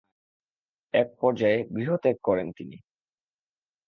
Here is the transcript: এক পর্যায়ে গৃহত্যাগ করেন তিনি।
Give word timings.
এক 0.93 1.07
পর্যায়ে 1.19 1.57
গৃহত্যাগ 1.73 2.17
করেন 2.23 2.47
তিনি। 2.51 2.77